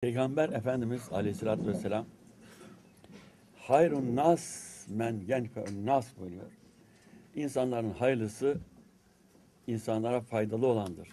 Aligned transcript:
Peygamber 0.00 0.48
Efendimiz 0.48 1.02
Aleyhisselatü 1.12 1.66
Vesselam 1.66 2.06
hayrun 3.56 4.16
nas 4.16 4.86
men 4.88 5.20
yenfe'un 5.28 5.86
nas 5.86 6.06
buyuruyor. 6.18 6.50
İnsanların 7.34 7.90
hayırlısı 7.90 8.58
insanlara 9.66 10.20
faydalı 10.20 10.66
olandır. 10.66 11.08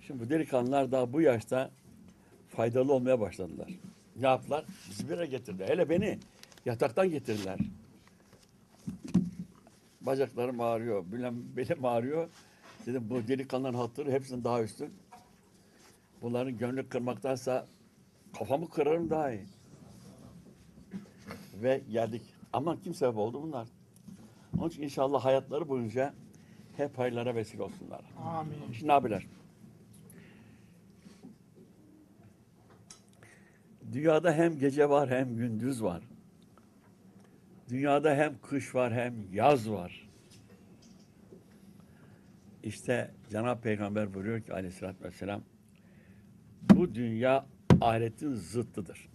Şimdi 0.00 0.24
bu 0.24 0.30
delikanlılar 0.30 0.92
daha 0.92 1.12
bu 1.12 1.20
yaşta 1.20 1.70
faydalı 2.48 2.92
olmaya 2.92 3.20
başladılar. 3.20 3.68
Ne 4.16 4.26
yaptılar? 4.26 4.64
Bizi 4.90 5.10
bir 5.10 5.22
getirdiler. 5.22 5.68
Hele 5.68 5.90
beni 5.90 6.18
yataktan 6.64 7.10
getirdiler. 7.10 7.58
Bacaklarım 10.00 10.60
ağrıyor, 10.60 11.04
bilmem 11.12 11.34
belim 11.56 11.84
ağrıyor. 11.84 12.28
Dedim 12.86 13.06
bu 13.10 13.28
delikanlıların 13.28 13.78
hatırı 13.78 14.12
hepsinden 14.12 14.44
daha 14.44 14.62
üstün. 14.62 14.94
Bunların 16.22 16.58
gönlü 16.58 16.88
kırmaktansa 16.88 17.66
kafamı 18.38 18.70
kırarım 18.70 19.10
daha 19.10 19.32
iyi. 19.32 19.46
Ve 21.62 21.82
geldik. 21.90 22.22
Ama 22.52 22.80
kim 22.80 22.94
sebep 22.94 23.16
oldu 23.16 23.42
bunlar? 23.42 23.68
Onun 24.58 24.68
için 24.68 24.82
inşallah 24.82 25.24
hayatları 25.24 25.68
boyunca 25.68 26.14
hep 26.76 26.98
hayırlara 26.98 27.34
vesile 27.34 27.62
olsunlar. 27.62 28.00
Amin. 28.24 28.72
Şimdi 28.72 28.92
abiler. 28.92 29.26
Dünyada 33.92 34.32
hem 34.32 34.58
gece 34.58 34.90
var 34.90 35.10
hem 35.10 35.36
gündüz 35.36 35.82
var. 35.82 36.02
Dünyada 37.68 38.14
hem 38.14 38.38
kış 38.42 38.74
var 38.74 38.94
hem 38.94 39.14
yaz 39.32 39.70
var. 39.70 40.08
İşte 42.62 43.10
Cenab-ı 43.30 43.60
Peygamber 43.60 44.14
buyuruyor 44.14 44.40
ki 44.40 44.52
aleyhissalatü 44.52 45.04
vesselam 45.04 45.42
bu 46.62 46.94
dünya 46.94 47.46
ahiretin 47.80 48.34
zıttıdır. 48.34 49.08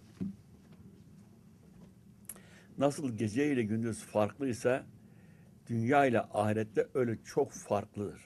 Nasıl 2.77 3.17
gece 3.17 3.53
ile 3.53 3.63
gündüz 3.63 4.03
farklıysa 4.03 4.85
dünya 5.67 6.05
ile 6.05 6.21
ahirette 6.21 6.87
öyle 6.93 7.17
çok 7.25 7.51
farklıdır. 7.51 8.25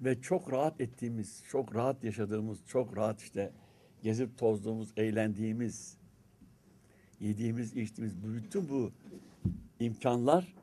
Ve 0.00 0.20
çok 0.20 0.52
rahat 0.52 0.80
ettiğimiz, 0.80 1.42
çok 1.48 1.74
rahat 1.74 2.04
yaşadığımız, 2.04 2.58
çok 2.66 2.96
rahat 2.96 3.22
işte 3.22 3.52
gezip 4.02 4.38
tozduğumuz, 4.38 4.92
eğlendiğimiz, 4.96 5.96
yediğimiz, 7.20 7.76
içtiğimiz 7.76 8.24
bütün 8.24 8.68
bu 8.68 8.92
imkanlar 9.80 10.54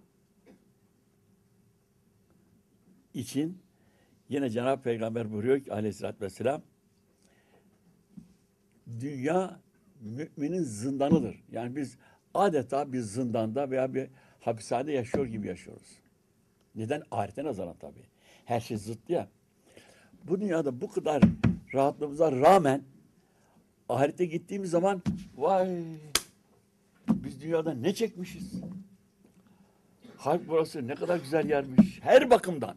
için 3.13 3.57
yine 4.31 4.49
Cenab-ı 4.49 4.81
Peygamber 4.81 5.31
buyuruyor 5.31 5.59
ki 5.59 5.73
aleyhissalatü 5.73 6.21
vesselam 6.21 6.61
dünya 8.99 9.59
müminin 10.01 10.63
zindanıdır. 10.63 11.43
Yani 11.51 11.75
biz 11.75 11.97
adeta 12.33 12.93
bir 12.93 12.99
zindanda 12.99 13.69
veya 13.69 13.93
bir 13.93 14.07
hapishanede 14.39 14.91
yaşıyor 14.91 15.25
gibi 15.25 15.47
yaşıyoruz. 15.47 15.99
Neden? 16.75 17.03
Ahirete 17.11 17.43
nazaran 17.43 17.75
tabii. 17.79 18.05
Her 18.45 18.59
şey 18.59 18.77
zıttı 18.77 19.13
ya. 19.13 19.27
Bu 20.23 20.41
dünyada 20.41 20.81
bu 20.81 20.91
kadar 20.91 21.23
rahatlığımıza 21.73 22.31
rağmen 22.31 22.81
ahirete 23.89 24.25
gittiğimiz 24.25 24.71
zaman 24.71 25.01
vay 25.37 25.83
biz 27.09 27.41
dünyada 27.41 27.73
ne 27.73 27.93
çekmişiz? 27.93 28.61
Halk 30.17 30.41
burası 30.47 30.87
ne 30.87 30.95
kadar 30.95 31.17
güzel 31.17 31.49
yermiş. 31.49 31.99
Her 32.01 32.29
bakımdan. 32.29 32.75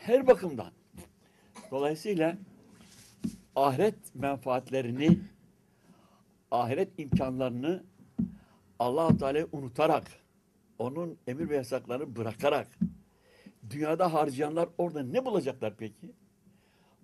Her 0.00 0.26
bakımdan. 0.26 0.72
Dolayısıyla 1.70 2.36
ahiret 3.56 4.14
menfaatlerini, 4.14 5.18
ahiret 6.50 6.98
imkanlarını 6.98 7.84
Allah-u 8.78 9.16
Teala'yı 9.16 9.48
unutarak, 9.52 10.04
onun 10.78 11.18
emir 11.26 11.48
ve 11.48 11.56
yasaklarını 11.56 12.16
bırakarak, 12.16 12.68
dünyada 13.70 14.12
harcayanlar 14.12 14.68
orada 14.78 15.02
ne 15.02 15.24
bulacaklar 15.24 15.74
peki? 15.76 16.12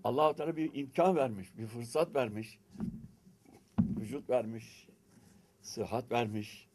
Allah-u 0.05 0.37
Teala 0.37 0.57
bir 0.57 0.75
imkan 0.75 1.17
vermiş, 1.17 1.59
bir 1.59 1.67
fırsat 1.67 2.15
vermiş, 2.15 2.59
vücut 3.81 4.31
vermiş, 4.31 4.89
sıhhat 5.63 6.13
vermiş, 6.13 6.69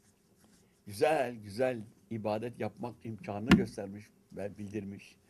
güzel 0.85 1.35
güzel 1.35 1.81
ibadet 2.11 2.59
yapmak 2.59 2.95
imkanını 3.03 3.49
göstermiş 3.49 4.05
ve 4.31 4.57
bildirmiş. 4.57 5.20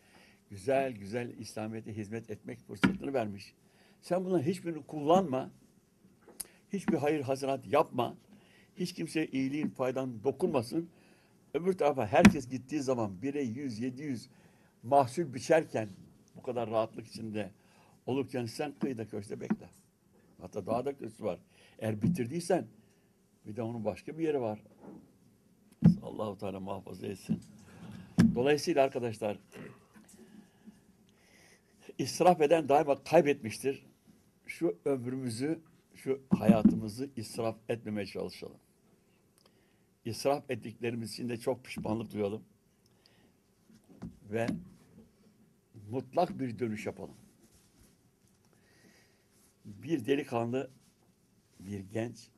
Güzel 0.52 0.92
güzel 0.92 1.30
İslamiyet'e 1.40 1.98
hizmet 1.98 2.30
etmek 2.30 2.60
fırsatını 2.60 3.14
vermiş. 3.14 3.54
Sen 4.02 4.26
bunların 4.26 4.44
hiçbirini 4.44 4.84
kullanma, 4.84 5.50
hiçbir 6.74 6.98
hayır 6.98 7.22
hasenat 7.22 7.68
yapma, 7.68 8.16
hiç 8.76 8.94
kimseye 8.94 9.28
iyiliğin 9.28 9.70
faydan 9.70 10.24
dokunmasın. 10.24 10.90
Öbür 11.54 11.74
tarafa 11.74 12.08
herkes 12.08 12.50
gittiği 12.50 12.82
zaman 12.82 13.22
bire 13.22 13.42
100, 13.42 13.80
700 13.80 14.30
mahsul 14.84 15.34
biçerken 15.34 15.90
bu 16.36 16.42
kadar 16.42 16.70
rahatlık 16.70 17.08
içinde 17.08 17.52
olurken 18.06 18.46
sen 18.46 18.74
kıyıda 18.80 19.08
köşede 19.08 19.42
bekle. 19.42 19.70
Hatta 20.42 20.66
daha 20.66 20.86
da 20.86 20.98
kötüsü 20.98 21.24
var. 21.24 21.40
Eğer 21.80 22.02
bitirdiysen 22.02 22.68
bir 23.46 23.56
de 23.56 23.62
onun 23.62 23.86
başka 23.86 24.18
bir 24.18 24.24
yeri 24.24 24.42
var. 24.42 24.60
Allahu 26.04 26.38
Teala 26.38 26.60
muhafaza 26.60 27.08
etsin. 27.08 27.40
Dolayısıyla 28.36 28.84
arkadaşlar 28.84 29.38
israf 32.02 32.42
eden 32.42 32.70
daima 32.70 33.04
kaybetmiştir. 33.04 33.86
Şu 34.46 34.78
ömrümüzü, 34.86 35.60
şu 35.96 36.22
hayatımızı 36.30 37.10
israf 37.16 37.56
etmemeye 37.70 38.06
çalışalım. 38.06 38.58
İsraf 40.06 40.52
ettiklerimiz 40.52 41.14
için 41.14 41.30
de 41.30 41.38
çok 41.38 41.66
pişmanlık 41.66 42.14
duyalım. 42.14 42.44
Ve 44.32 44.48
mutlak 45.90 46.40
bir 46.40 46.60
dönüş 46.60 46.86
yapalım. 46.86 47.16
Bir 49.66 50.06
delikanlı, 50.06 50.72
bir 51.60 51.80
genç 51.80 52.30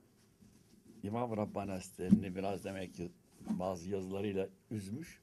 İmam 1.03 1.37
Rabbani 1.37 1.71
Hazretleri'ni 1.71 2.35
biraz 2.35 2.65
demek 2.65 2.93
ki 2.93 3.11
bazı 3.49 3.89
yazılarıyla 3.89 4.49
üzmüş 4.71 5.21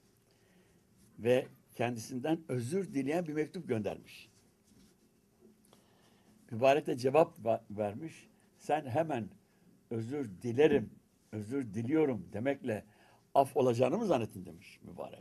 ve 1.19 1.47
kendisinden 1.75 2.41
özür 2.49 2.95
dileyen 2.95 3.27
bir 3.27 3.33
mektup 3.33 3.69
göndermiş. 3.69 4.30
Mübarek 6.51 6.87
de 6.87 6.97
cevap 6.97 7.39
va- 7.39 7.61
vermiş. 7.71 8.29
Sen 8.59 8.87
hemen 8.87 9.29
özür 9.91 10.31
dilerim, 10.43 10.91
özür 11.33 11.75
diliyorum 11.75 12.29
demekle 12.33 12.85
af 13.35 13.57
olacağını 13.57 13.99
mı 13.99 14.07
zannettin 14.07 14.47
demiş 14.47 14.81
mübarek. 14.83 15.21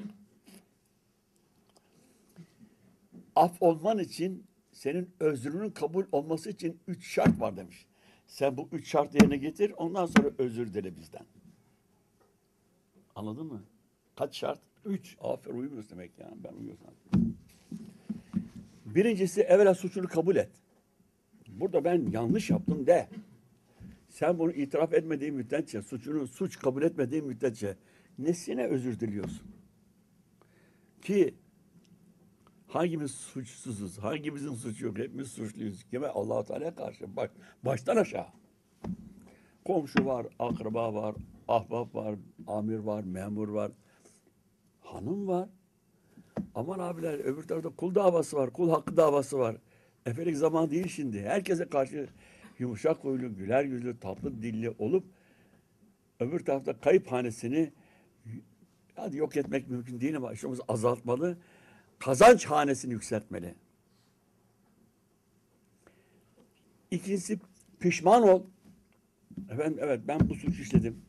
Af 3.35 3.61
olman 3.61 3.99
için 3.99 4.43
senin 4.71 5.09
özrünün 5.19 5.69
kabul 5.69 6.05
olması 6.11 6.49
için 6.49 6.79
üç 6.87 7.07
şart 7.07 7.39
var 7.39 7.57
demiş. 7.57 7.85
Sen 8.27 8.57
bu 8.57 8.69
üç 8.71 8.87
şartı 8.87 9.17
yerine 9.17 9.37
getir 9.37 9.73
ondan 9.77 10.05
sonra 10.05 10.29
özür 10.37 10.73
dile 10.73 10.95
bizden. 10.95 11.25
Anladın 13.15 13.45
mı? 13.45 13.63
Kaç 14.15 14.37
şart? 14.37 14.59
Üç. 14.85 15.17
Aferin 15.21 15.57
uyumuyorsun 15.57 15.91
demek 15.91 16.11
yani. 16.19 16.43
Ben 16.43 16.53
uyuyorsam. 16.53 16.93
Birincisi 18.85 19.41
evvela 19.41 19.73
suçunu 19.75 20.07
kabul 20.07 20.35
et. 20.35 20.49
Burada 21.59 21.83
ben 21.83 22.11
yanlış 22.11 22.49
yaptım 22.49 22.87
de. 22.87 23.09
Sen 24.09 24.39
bunu 24.39 24.51
itiraf 24.51 24.93
etmediğin 24.93 25.33
müddetçe, 25.33 25.81
suçunu 25.81 26.27
suç 26.27 26.59
kabul 26.59 26.83
etmediğin 26.83 27.25
müddetçe 27.25 27.77
nesine 28.19 28.65
özür 28.65 28.99
diliyorsun? 28.99 29.47
Ki 31.01 31.35
hangimiz 32.67 33.11
suçsuzuz, 33.11 33.97
hangimizin 33.97 34.53
suçu 34.53 34.85
yok, 34.85 34.97
hepimiz 34.97 35.31
suçluyuz. 35.31 35.83
Kime? 35.83 36.07
allah 36.07 36.43
Teala'ya 36.43 36.75
karşı. 36.75 37.15
Bak, 37.15 37.31
baştan 37.65 37.95
aşağı. 37.95 38.27
Komşu 39.65 40.05
var, 40.05 40.27
akraba 40.39 40.93
var, 40.93 41.15
ahbap 41.47 41.95
var, 41.95 42.15
amir 42.47 42.79
var, 42.79 43.03
memur 43.03 43.49
var, 43.49 43.71
hanım 44.81 45.27
var. 45.27 45.49
Aman 46.55 46.79
abiler 46.79 47.19
öbür 47.19 47.43
tarafta 47.43 47.69
kul 47.69 47.95
davası 47.95 48.37
var, 48.37 48.53
kul 48.53 48.69
hakkı 48.69 48.97
davası 48.97 49.39
var. 49.39 49.55
Efelik 50.05 50.37
zaman 50.37 50.71
değil 50.71 50.87
şimdi. 50.87 51.21
Herkese 51.21 51.69
karşı 51.69 52.07
yumuşak 52.59 52.97
huylu, 52.97 53.35
güler 53.35 53.63
yüzlü, 53.63 53.99
tatlı 53.99 54.41
dilli 54.41 54.69
olup 54.69 55.05
öbür 56.19 56.39
tarafta 56.45 56.79
kayıp 56.79 57.11
hanesini 57.11 57.71
hadi 58.95 59.17
yok 59.17 59.37
etmek 59.37 59.69
mümkün 59.69 60.01
değil 60.01 60.17
ama 60.17 60.33
işimizi 60.33 60.61
azaltmalı. 60.67 61.37
Kazanç 61.99 62.45
hanesini 62.45 62.93
yükseltmeli. 62.93 63.55
İkincisi 66.91 67.39
pişman 67.79 68.23
ol. 68.23 68.43
Efendim 69.49 69.79
evet 69.81 70.01
ben 70.07 70.29
bu 70.29 70.35
suç 70.35 70.59
işledim. 70.59 71.01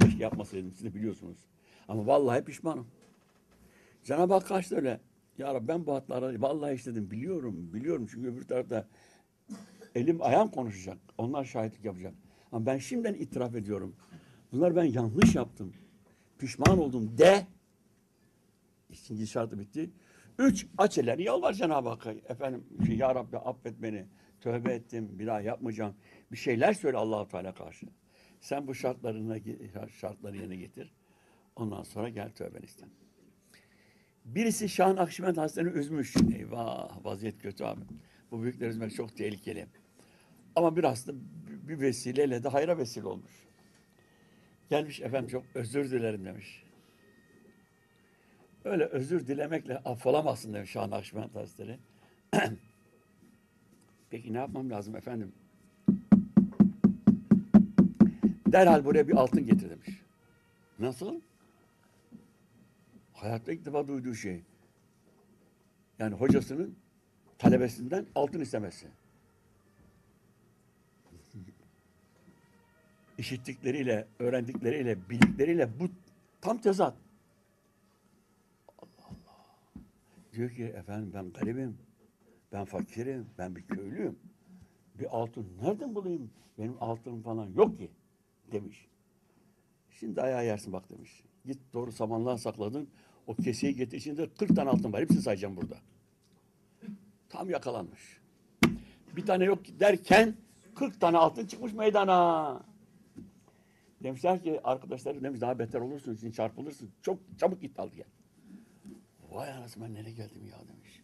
Keşke 0.00 0.22
yapmasaydım 0.22 0.72
siz 0.72 0.84
de 0.84 0.94
biliyorsunuz. 0.94 1.38
Ama 1.88 2.06
vallahi 2.06 2.44
pişmanım. 2.44 2.86
Cenab-ı 4.04 4.34
Hak 4.34 4.46
karşı 4.46 4.76
öyle. 4.76 5.00
Ya 5.38 5.54
Rabbi 5.54 5.68
ben 5.68 5.86
bu 5.86 5.94
hatları 5.94 6.42
vallahi 6.42 6.74
işledim. 6.74 7.10
Biliyorum, 7.10 7.72
biliyorum. 7.72 8.06
Çünkü 8.10 8.28
öbür 8.28 8.44
tarafta 8.44 8.88
elim 9.94 10.22
ayağım 10.22 10.50
konuşacak. 10.50 10.98
Onlar 11.18 11.44
şahitlik 11.44 11.84
yapacak. 11.84 12.14
Ama 12.52 12.66
ben 12.66 12.78
şimdiden 12.78 13.14
itiraf 13.14 13.54
ediyorum. 13.54 13.96
Bunlar 14.52 14.76
ben 14.76 14.84
yanlış 14.84 15.34
yaptım. 15.34 15.72
Pişman 16.38 16.78
oldum 16.78 17.18
de. 17.18 17.46
İkinci 18.90 19.26
şartı 19.26 19.58
bitti. 19.58 19.90
Üç, 20.38 20.66
aç 20.78 20.98
ellerini 20.98 21.22
yalvar 21.22 21.52
Cenab-ı 21.52 21.88
Hakk'a. 21.88 22.10
Efendim, 22.10 22.64
şey, 22.86 22.96
Ya 22.96 23.14
Rabbi 23.14 23.38
affet 23.38 23.82
beni. 23.82 24.06
Tövbe 24.40 24.72
ettim, 24.72 25.18
bir 25.18 25.26
daha 25.26 25.40
yapmayacağım. 25.40 25.94
Bir 26.32 26.36
şeyler 26.36 26.72
söyle 26.72 26.96
Allahu 26.96 27.28
Teala 27.28 27.54
karşı. 27.54 27.86
Sen 28.40 28.66
bu 28.66 28.74
şartlarına 28.74 29.36
şartları 30.00 30.36
yerine 30.36 30.56
getir. 30.56 30.92
Ondan 31.56 31.82
sonra 31.82 32.08
gel 32.08 32.30
tövbeni 32.30 32.64
iste. 32.64 32.86
Birisi 34.24 34.68
Şahan 34.68 34.96
Akşibend 34.96 35.36
Hazretleri'ni 35.36 35.78
üzmüş. 35.78 36.14
Eyvah 36.36 37.04
vaziyet 37.04 37.42
kötü 37.42 37.64
abi. 37.64 37.80
Bu 38.30 38.42
büyükler 38.42 38.68
üzmek 38.68 38.94
çok 38.94 39.16
tehlikeli. 39.16 39.66
Ama 40.56 40.76
biraz 40.76 41.06
da 41.06 41.12
bir 41.68 41.80
vesileyle 41.80 42.42
de 42.42 42.48
hayra 42.48 42.78
vesile 42.78 43.06
olmuş. 43.06 43.32
Gelmiş 44.70 45.00
efendim 45.00 45.28
çok 45.28 45.44
özür 45.54 45.90
dilerim 45.90 46.24
demiş. 46.24 46.62
Öyle 48.64 48.84
özür 48.84 49.26
dilemekle 49.26 49.78
affolamazsın 49.78 50.54
demiş 50.54 50.70
Şahan 50.70 50.90
Akşibend 50.90 51.34
Hazretleri. 51.34 51.78
Peki 54.10 54.32
ne 54.32 54.38
yapmam 54.38 54.70
lazım 54.70 54.96
efendim? 54.96 55.32
Derhal 58.46 58.84
buraya 58.84 59.08
bir 59.08 59.12
altın 59.16 59.46
getir 59.46 59.70
demiş. 59.70 60.02
Nasıl? 60.78 61.20
Hayatta 63.20 63.52
ilk 63.52 63.64
defa 63.64 63.88
duyduğu 63.88 64.14
şey. 64.14 64.42
Yani 65.98 66.14
hocasının 66.14 66.76
talebesinden 67.38 68.06
altın 68.14 68.40
istemesi. 68.40 68.86
İşittikleriyle, 73.18 74.06
öğrendikleriyle, 74.18 75.10
bildikleriyle 75.10 75.80
bu 75.80 75.88
tam 76.40 76.58
tezat. 76.58 76.96
Allah 78.78 79.06
Allah. 79.06 79.46
Diyor 80.32 80.50
ki 80.50 80.64
efendim 80.64 81.10
ben 81.14 81.32
garibim, 81.32 81.78
ben 82.52 82.64
fakirim, 82.64 83.26
ben 83.38 83.56
bir 83.56 83.62
köylüyüm. 83.62 84.18
Bir 84.98 85.06
altın 85.16 85.48
nereden 85.62 85.94
bulayım? 85.94 86.30
Benim 86.58 86.76
altınım 86.80 87.22
falan 87.22 87.46
yok 87.46 87.78
ki 87.78 87.90
demiş. 88.52 88.88
Şimdi 90.00 90.22
ayağa 90.22 90.42
yersin 90.42 90.72
bak 90.72 90.90
demiş. 90.90 91.22
Git 91.46 91.58
doğru 91.72 91.92
samanlığa 91.92 92.38
sakladın. 92.38 92.88
O 93.26 93.34
keseyi 93.34 93.76
getir 93.76 93.98
içinde 93.98 94.34
40 94.34 94.56
tane 94.56 94.70
altın 94.70 94.92
var. 94.92 95.00
Hepsini 95.00 95.22
sayacağım 95.22 95.56
burada. 95.56 95.76
Tam 97.28 97.50
yakalanmış. 97.50 98.20
Bir 99.16 99.26
tane 99.26 99.44
yok 99.44 99.58
derken 99.80 100.34
40 100.74 101.00
tane 101.00 101.16
altın 101.16 101.46
çıkmış 101.46 101.72
meydana. 101.72 102.62
Demişler 104.02 104.42
ki 104.42 104.60
arkadaşlar 104.64 105.22
demiş 105.22 105.40
daha 105.40 105.58
beter 105.58 105.80
olursun 105.80 106.14
için 106.14 106.30
çarpılırsın. 106.30 106.90
Çok 107.02 107.18
çabuk 107.38 107.60
git 107.60 107.78
al 107.78 107.88
gel. 107.88 108.06
Vay 109.30 109.52
anasını 109.52 109.84
ben 109.84 109.94
nereye 109.94 110.12
geldim 110.12 110.46
ya 110.46 110.58
demiş. 110.68 111.02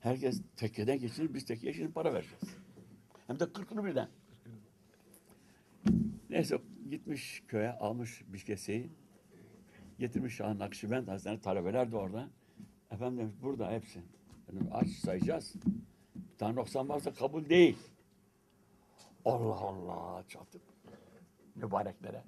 Herkes 0.00 0.42
tekkeden 0.56 0.98
geçinir 0.98 1.34
biz 1.34 1.44
tekkeye 1.44 1.72
şimdi 1.72 1.92
para 1.92 2.14
vereceğiz. 2.14 2.44
Hem 3.26 3.40
de 3.40 3.52
kırkını 3.52 3.84
birden. 3.84 4.08
Neyse 6.30 6.58
gitmiş 6.90 7.42
köye 7.48 7.70
almış 7.70 8.24
bir 8.28 8.38
keseyi. 8.38 8.90
Getirmiş 9.98 10.34
Şah 10.34 10.54
Nakşibend 10.54 11.08
Hazretleri 11.08 11.40
talebeler 11.40 11.92
de 11.92 11.96
orada. 11.96 12.28
Efendim 12.90 13.18
demiş 13.18 13.34
burada 13.42 13.70
hepsi. 13.70 14.00
Dedim, 14.48 14.68
aç 14.72 14.88
sayacağız. 14.88 15.54
Bir 16.14 16.38
tane 16.38 16.54
noksan 16.54 16.88
varsa 16.88 17.14
kabul 17.14 17.48
değil. 17.48 17.78
Allah 19.24 19.60
Allah 19.60 20.24
çatıp 20.28 20.62
mübareklere. 21.54 22.22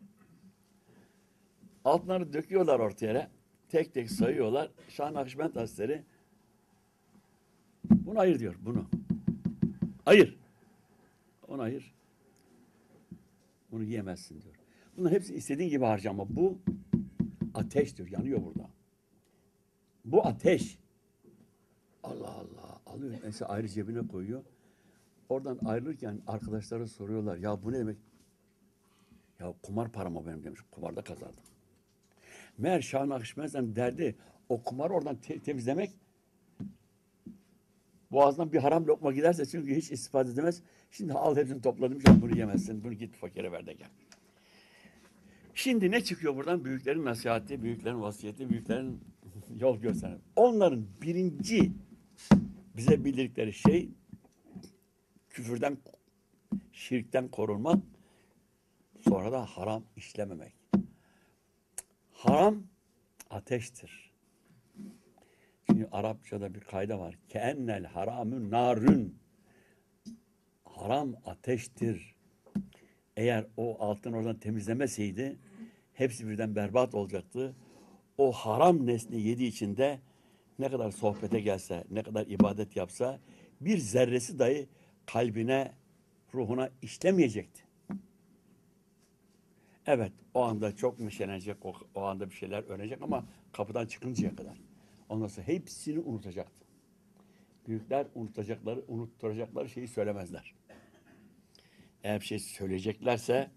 Altınları 1.84 2.32
döküyorlar 2.32 2.80
ortaya. 2.80 3.30
Tek 3.68 3.94
tek 3.94 4.10
sayıyorlar. 4.10 4.70
Şah 4.88 5.10
Nakşibend 5.10 5.56
Hazretleri 5.56 6.02
bunu 7.90 8.18
ayır 8.18 8.38
diyor 8.38 8.54
bunu. 8.60 8.86
Ayır. 10.06 10.38
Onu 11.48 11.62
ayır. 11.62 11.97
Bunu 13.70 13.84
yiyemezsin 13.84 14.42
diyor. 14.42 14.54
Bunların 14.96 15.14
hepsi 15.14 15.34
istediğin 15.34 15.70
gibi 15.70 15.84
harcama. 15.84 16.36
Bu 16.36 16.58
ateş 17.54 17.96
diyor. 17.96 18.08
Yanıyor 18.08 18.44
burada. 18.44 18.70
Bu 20.04 20.26
ateş. 20.26 20.78
Allah 22.02 22.30
Allah. 22.30 22.80
Alıyor. 22.86 23.14
Mesela 23.24 23.48
ayrı 23.48 23.68
cebine 23.68 24.08
koyuyor. 24.08 24.44
Oradan 25.28 25.58
ayrılırken 25.64 26.20
arkadaşları 26.26 26.88
soruyorlar. 26.88 27.36
Ya 27.36 27.62
bu 27.62 27.72
ne 27.72 27.78
demek? 27.78 27.96
Ya 29.40 29.54
kumar 29.62 29.92
param 29.92 30.16
o 30.16 30.26
benim 30.26 30.44
demiş. 30.44 30.60
Kumarda 30.70 31.02
kazandım. 31.02 31.44
Meğer 32.58 32.80
Şah 32.80 33.06
Nakşibend'den 33.06 33.76
derdi 33.76 34.16
o 34.48 34.62
kumar 34.62 34.90
oradan 34.90 35.16
te- 35.16 35.38
temizlemek 35.38 35.90
boğazdan 38.10 38.52
bir 38.52 38.58
haram 38.58 38.86
lokma 38.86 39.12
giderse 39.12 39.46
çünkü 39.46 39.76
hiç 39.76 39.90
istifade 39.92 40.30
edemez. 40.30 40.62
Şimdi 40.90 41.12
al 41.12 41.36
hepsini 41.36 41.62
topladım. 41.62 41.98
Ya 42.06 42.22
bunu 42.22 42.38
yemezsin. 42.38 42.84
Bunu 42.84 42.92
git 42.92 43.16
fakire 43.16 43.52
ver 43.52 43.66
de 43.66 43.72
gel. 43.72 43.88
Şimdi 45.54 45.90
ne 45.90 46.04
çıkıyor 46.04 46.36
buradan? 46.36 46.64
Büyüklerin 46.64 47.04
nasihati, 47.04 47.62
büyüklerin 47.62 48.00
vasiyeti, 48.00 48.50
büyüklerin 48.50 49.00
yol 49.60 49.78
gösteren. 49.78 50.18
Onların 50.36 50.86
birinci 51.02 51.72
bize 52.76 53.04
bildirdikleri 53.04 53.52
şey 53.52 53.88
küfürden, 55.30 55.78
şirkten 56.72 57.28
korunmak, 57.28 57.78
sonra 59.00 59.32
da 59.32 59.46
haram 59.46 59.84
işlememek. 59.96 60.54
Haram 62.12 62.62
ateştir. 63.30 64.12
Çünkü 65.66 65.88
Arapçada 65.92 66.54
bir 66.54 66.60
kayda 66.60 66.98
var. 66.98 67.18
Keennel 67.28 67.84
haramün 67.84 68.50
narün. 68.50 69.18
Haram 70.88 71.14
ateştir. 71.26 72.14
Eğer 73.16 73.46
o 73.56 73.76
altın 73.80 74.12
oradan 74.12 74.38
temizlemeseydi 74.38 75.36
hepsi 75.94 76.28
birden 76.28 76.56
berbat 76.56 76.94
olacaktı. 76.94 77.56
O 78.18 78.32
haram 78.32 78.86
nesni 78.86 79.20
yediği 79.20 79.48
için 79.48 79.76
de 79.76 79.98
ne 80.58 80.70
kadar 80.70 80.90
sohbete 80.90 81.40
gelse, 81.40 81.84
ne 81.90 82.02
kadar 82.02 82.26
ibadet 82.26 82.76
yapsa 82.76 83.18
bir 83.60 83.78
zerresi 83.78 84.38
dahi 84.38 84.68
kalbine, 85.06 85.72
ruhuna 86.34 86.70
işlemeyecekti. 86.82 87.62
Evet, 89.86 90.12
o 90.34 90.42
anda 90.42 90.76
çok 90.76 91.00
neşelenecek, 91.00 91.66
o, 91.66 91.74
o 91.94 92.02
anda 92.02 92.30
bir 92.30 92.34
şeyler 92.34 92.62
öğrenecek 92.62 93.02
ama 93.02 93.24
kapıdan 93.52 93.86
çıkıncaya 93.86 94.36
kadar. 94.36 94.60
Ondan 95.08 95.26
sonra 95.26 95.46
hepsini 95.46 95.98
unutacaktı. 95.98 96.66
Büyükler 97.66 98.06
unutacakları, 98.14 98.84
unutturacakları 98.88 99.68
şeyi 99.68 99.88
söylemezler. 99.88 100.57
Eğer 102.04 102.20
bir 102.20 102.26
şey 102.26 102.38
söyleyeceklerse 102.38 103.50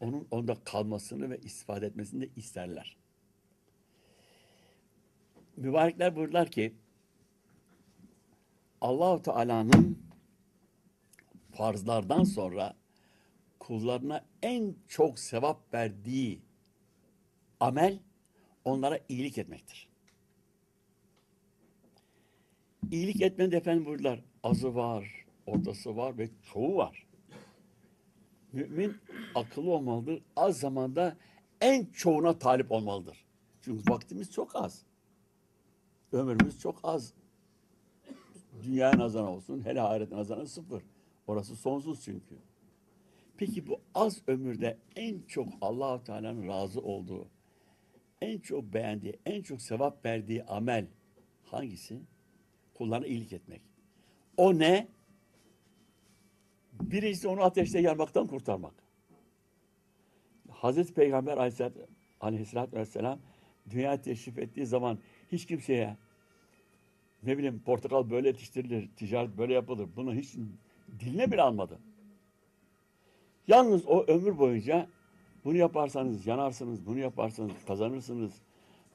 onun 0.00 0.28
onda 0.30 0.56
kalmasını 0.64 1.30
ve 1.30 1.38
istifade 1.38 1.86
etmesini 1.86 2.20
de 2.20 2.28
isterler. 2.36 2.96
Mübarekler 5.56 6.16
buyurdular 6.16 6.50
ki 6.50 6.74
Allahu 8.80 9.22
Teala'nın 9.22 9.98
farzlardan 11.52 12.24
sonra 12.24 12.74
kullarına 13.58 14.24
en 14.42 14.74
çok 14.88 15.18
sevap 15.18 15.74
verdiği 15.74 16.40
amel 17.60 17.98
onlara 18.64 18.98
iyilik 19.08 19.38
etmektir. 19.38 19.88
İyilik 22.90 23.22
etmenin 23.22 23.50
de 23.52 23.56
efendim 23.56 23.86
buyurdular. 23.86 24.20
Azı 24.42 24.74
var, 24.74 25.24
ortası 25.46 25.96
var 25.96 26.18
ve 26.18 26.28
çoğu 26.52 26.76
var. 26.76 27.06
Mümin 28.52 28.96
akıllı 29.34 29.70
olmalıdır. 29.70 30.22
Az 30.36 30.60
zamanda 30.60 31.16
en 31.60 31.84
çoğuna 31.84 32.38
talip 32.38 32.72
olmalıdır. 32.72 33.24
Çünkü 33.60 33.92
vaktimiz 33.92 34.32
çok 34.32 34.56
az. 34.56 34.82
Ömrümüz 36.12 36.58
çok 36.58 36.80
az. 36.82 37.14
Dünya 38.62 38.98
nazarına 38.98 39.32
olsun, 39.32 39.64
hele 39.64 39.80
ahiret 39.80 40.12
nazarına 40.12 40.46
sıfır. 40.46 40.82
Orası 41.26 41.56
sonsuz 41.56 42.02
çünkü. 42.04 42.34
Peki 43.36 43.66
bu 43.66 43.80
az 43.94 44.22
ömürde 44.26 44.78
en 44.96 45.22
çok 45.28 45.48
Allahu 45.60 46.04
Teala'nın 46.04 46.48
razı 46.48 46.80
olduğu, 46.80 47.28
en 48.20 48.38
çok 48.38 48.64
beğendiği, 48.74 49.18
en 49.26 49.42
çok 49.42 49.62
sevap 49.62 50.04
verdiği 50.04 50.44
amel 50.44 50.86
hangisi? 51.44 52.00
Kullarına 52.74 53.06
iyilik 53.06 53.32
etmek. 53.32 53.62
O 54.36 54.58
ne? 54.58 54.88
Birincisi 56.80 57.28
onu 57.28 57.42
ateşte 57.42 57.80
yanmaktan 57.80 58.26
kurtarmak. 58.26 58.74
Hazreti 60.50 60.94
Peygamber 60.94 61.36
Aleyhisselatü, 62.20 62.76
Vesselam 62.76 63.18
dünya 63.70 64.02
teşrif 64.02 64.38
ettiği 64.38 64.66
zaman 64.66 64.98
hiç 65.32 65.46
kimseye 65.46 65.96
ne 67.22 67.38
bileyim 67.38 67.62
portakal 67.64 68.10
böyle 68.10 68.28
yetiştirilir, 68.28 68.88
ticaret 68.96 69.38
böyle 69.38 69.52
yapılır. 69.52 69.88
Bunu 69.96 70.14
hiç 70.14 70.36
diline 71.00 71.32
bile 71.32 71.42
almadı. 71.42 71.78
Yalnız 73.46 73.86
o 73.86 74.04
ömür 74.06 74.38
boyunca 74.38 74.86
bunu 75.44 75.56
yaparsanız 75.56 76.26
yanarsınız, 76.26 76.86
bunu 76.86 76.98
yaparsanız 76.98 77.52
kazanırsınız. 77.66 78.32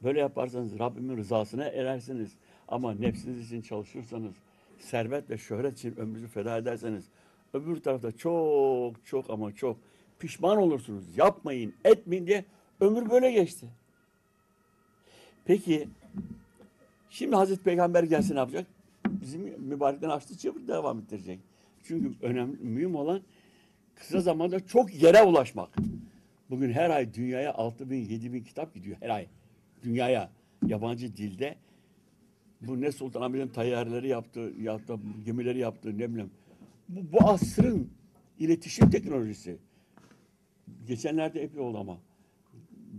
Böyle 0.04 0.20
yaparsanız 0.20 0.80
Rabbimin 0.80 1.18
rızasına 1.18 1.66
erersiniz. 1.66 2.36
Ama 2.68 2.94
nefsiniz 2.94 3.46
için 3.46 3.62
çalışırsanız, 3.62 4.36
servet 4.80 5.30
ve 5.30 5.38
şöhret 5.38 5.78
için 5.78 5.96
ömrünüzü 5.96 6.28
feda 6.28 6.58
ederseniz, 6.58 7.10
öbür 7.56 7.82
tarafta 7.82 8.12
çok 8.12 9.06
çok 9.06 9.30
ama 9.30 9.56
çok 9.56 9.78
pişman 10.20 10.58
olursunuz. 10.58 11.18
Yapmayın, 11.18 11.74
etmeyin 11.86 12.28
diye 12.28 12.46
ömür 12.80 13.10
böyle 13.10 13.32
geçti. 13.32 13.68
Peki, 15.46 15.88
şimdi 17.10 17.36
Hazreti 17.36 17.64
Peygamber 17.64 18.04
gelse 18.04 18.36
ne 18.36 18.40
yapacak? 18.40 18.68
Bizim 19.08 19.42
mübarekten 19.60 20.10
açtı 20.10 20.38
çabuk 20.38 20.68
devam 20.68 21.00
ettirecek. 21.00 21.40
Çünkü 21.84 22.12
önemli, 22.22 22.58
mühim 22.58 22.96
olan 22.96 23.22
kısa 23.96 24.22
zamanda 24.22 24.68
çok 24.68 25.02
yere 25.02 25.24
ulaşmak. 25.24 25.70
Bugün 26.50 26.72
her 26.72 26.90
ay 26.90 27.14
dünyaya 27.14 27.54
6 27.54 27.90
bin, 27.90 28.06
7 28.06 28.34
bin 28.34 28.44
kitap 28.44 28.74
gidiyor 28.74 28.98
her 29.00 29.10
ay. 29.10 29.28
Dünyaya 29.84 30.30
yabancı 30.68 31.18
dilde. 31.18 31.56
Bu 32.62 32.82
ne 32.82 32.92
Sultanahmet'in 32.92 33.48
tayyarları 33.48 34.08
yaptı, 34.08 34.52
yaptı, 34.62 35.00
gemileri 35.26 35.60
yaptı 35.60 35.98
ne 35.98 36.10
bileyim. 36.10 36.32
Bu, 36.90 37.12
bu 37.12 37.30
asrın 37.30 37.90
iletişim 38.40 38.90
teknolojisi. 38.90 39.58
Geçenlerde 40.88 41.44
epey 41.44 41.62
oldu 41.62 41.78
ama. 41.78 41.98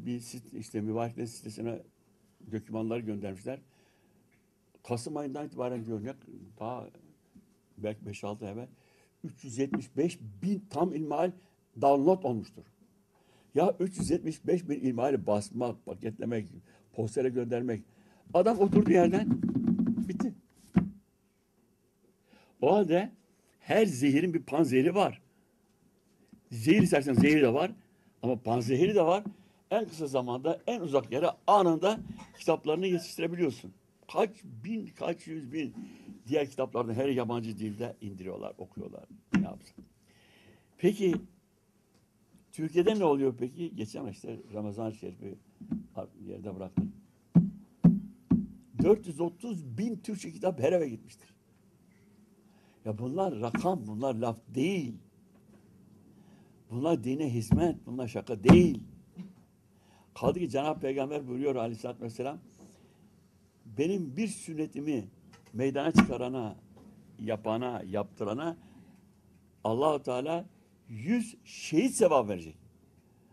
Bir 0.04 0.20
sit, 0.20 0.54
işte 0.54 0.80
mübarekler 0.80 1.26
sitesine 1.26 1.82
dokümanları 2.52 3.00
göndermişler. 3.00 3.60
Kasım 4.82 5.16
ayından 5.16 5.46
itibaren 5.46 5.86
diyor 5.86 6.04
ne 6.04 6.14
daha 6.58 6.88
belki 7.78 8.04
5-6 8.04 8.46
ay 8.46 8.52
evvel 8.52 8.68
375 9.24 10.18
bin 10.42 10.64
tam 10.70 10.94
ilmihal 10.94 11.32
download 11.80 12.22
olmuştur. 12.22 12.64
Ya 13.54 13.76
375 13.80 14.68
bin 14.68 14.80
ilmihali 14.80 15.26
basmak, 15.26 15.86
paketlemek, 15.86 16.48
postere 16.92 17.28
göndermek. 17.28 17.82
Adam 18.34 18.58
oturduğu 18.58 18.90
yerden 18.90 19.28
bitti. 20.08 20.34
O 22.60 22.74
halde 22.74 23.12
her 23.66 23.86
zehirin 23.86 24.34
bir 24.34 24.42
panzehri 24.42 24.94
var. 24.94 25.22
Zehir 26.50 26.82
istersen 26.82 27.14
zehir 27.14 27.42
de 27.42 27.54
var 27.54 27.70
ama 28.22 28.42
panzehri 28.42 28.94
de 28.94 29.02
var. 29.02 29.24
En 29.70 29.84
kısa 29.84 30.06
zamanda 30.06 30.62
en 30.66 30.80
uzak 30.80 31.12
yere 31.12 31.30
anında 31.46 32.00
kitaplarını 32.38 32.86
yetiştirebiliyorsun. 32.86 33.72
Kaç 34.12 34.30
bin, 34.44 34.86
kaç 34.86 35.26
yüz 35.26 35.52
bin 35.52 35.74
diğer 36.28 36.50
kitaplarını 36.50 36.94
her 36.94 37.08
yabancı 37.08 37.58
dilde 37.58 37.96
indiriyorlar, 38.00 38.52
okuyorlar. 38.58 39.04
Ne 39.34 39.44
yapsın? 39.44 39.84
Peki 40.78 41.14
Türkiye'de 42.52 42.98
ne 42.98 43.04
oluyor 43.04 43.34
peki? 43.38 43.76
Geçen 43.76 44.06
işte 44.06 44.36
Ramazan 44.54 44.90
Şerif'i 44.90 45.34
yerde 46.26 46.56
bıraktım. 46.56 46.92
430 48.82 49.78
bin 49.78 49.96
Türkçe 49.96 50.32
kitap 50.32 50.60
her 50.60 50.72
eve 50.72 50.88
gitmiştir. 50.88 51.35
Ya 52.86 52.98
bunlar 52.98 53.40
rakam, 53.40 53.86
bunlar 53.86 54.14
laf 54.14 54.36
değil. 54.54 54.94
Bunlar 56.70 57.04
dine 57.04 57.34
hizmet, 57.34 57.86
bunlar 57.86 58.08
şaka 58.08 58.44
değil. 58.44 58.82
Kaldı 60.14 60.38
ki 60.38 60.50
Cenab-ı 60.50 60.80
Peygamber 60.80 61.28
buyuruyor 61.28 61.56
aleyhissalatü 61.56 62.02
vesselam, 62.02 62.38
benim 63.78 64.16
bir 64.16 64.28
sünnetimi 64.28 65.08
meydana 65.52 65.92
çıkarana, 65.92 66.56
yapana, 67.20 67.82
yaptırana 67.86 68.56
Allahu 69.64 70.02
Teala 70.02 70.44
yüz 70.88 71.36
şehit 71.44 71.94
sevap 71.94 72.28
verecek. 72.28 72.56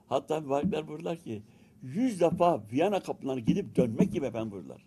Hatta 0.07 0.39
mübarekler 0.39 0.87
buyurdular 0.87 1.17
ki 1.17 1.43
yüz 1.83 2.21
defa 2.21 2.63
Viyana 2.71 2.99
kapılarına 2.99 3.39
gidip 3.39 3.75
dönmek 3.75 4.13
gibi 4.13 4.25
efendim 4.25 4.51
buyurdular. 4.51 4.85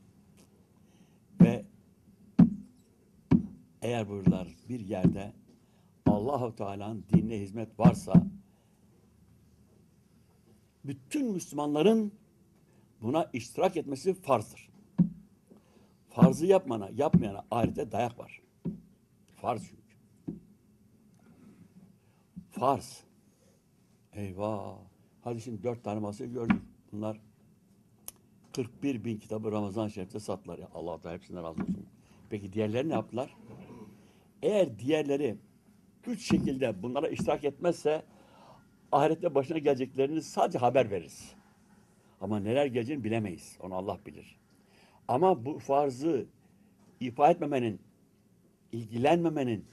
Ve 1.40 1.64
eğer 3.86 4.08
buyurdular 4.08 4.48
bir 4.68 4.80
yerde 4.80 5.32
Allahu 6.06 6.56
Teala'nın 6.56 7.04
dinine 7.12 7.40
hizmet 7.40 7.80
varsa 7.80 8.26
bütün 10.84 11.32
Müslümanların 11.32 12.12
buna 13.02 13.30
iştirak 13.32 13.76
etmesi 13.76 14.14
farzdır. 14.14 14.68
Farzı 16.08 16.46
yapmana, 16.46 16.90
yapmayana 16.96 17.44
ahirette 17.50 17.92
dayak 17.92 18.18
var. 18.18 18.42
Farz 19.36 19.62
çünkü. 19.68 19.96
Farz. 22.50 23.04
Eyvah. 24.12 24.78
Hadi 25.24 25.40
şimdi 25.40 25.62
dört 25.62 25.84
tane 25.84 26.00
masayı 26.00 26.32
gördük. 26.32 26.62
Bunlar 26.92 27.20
41 28.52 29.04
bin 29.04 29.16
kitabı 29.16 29.52
Ramazan 29.52 29.88
Şerif'te 29.88 30.20
sattılar. 30.20 30.58
Ya 30.58 30.68
Allah 30.74 31.02
da 31.02 31.12
hepsinden 31.12 31.44
razı 31.44 31.62
olsun. 31.62 31.86
Peki 32.30 32.52
diğerleri 32.52 32.88
ne 32.88 32.92
yaptılar? 32.92 33.36
Eğer 34.46 34.78
diğerleri 34.78 35.36
üç 36.06 36.28
şekilde 36.28 36.82
bunlara 36.82 37.08
iştirak 37.08 37.44
etmezse 37.44 38.02
ahirette 38.92 39.34
başına 39.34 39.58
geleceklerini 39.58 40.22
sadece 40.22 40.58
haber 40.58 40.90
veririz. 40.90 41.34
Ama 42.20 42.40
neler 42.40 42.66
geleceğini 42.66 43.04
bilemeyiz. 43.04 43.58
Onu 43.60 43.74
Allah 43.74 43.98
bilir. 44.06 44.38
Ama 45.08 45.44
bu 45.44 45.58
farzı 45.58 46.26
ifa 47.00 47.30
etmemenin, 47.30 47.80
ilgilenmemenin, 48.72 49.64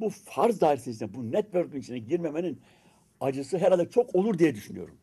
bu 0.00 0.10
farz 0.10 0.60
dairesinin 0.60 0.94
içine, 0.94 1.14
bu 1.14 1.32
network'ün 1.32 1.80
içine 1.80 1.98
girmemenin 1.98 2.60
acısı 3.20 3.58
herhalde 3.58 3.90
çok 3.90 4.14
olur 4.14 4.38
diye 4.38 4.54
düşünüyorum. 4.54 4.96